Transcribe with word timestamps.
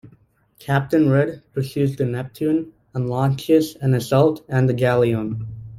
Captain 0.57 1.11
Red 1.11 1.43
pursues 1.53 1.95
the 1.95 2.05
"Neptune" 2.05 2.73
and 2.95 3.07
launches 3.07 3.75
an 3.75 3.93
assault 3.93 4.43
on 4.49 4.65
the 4.65 4.73
galleon. 4.73 5.45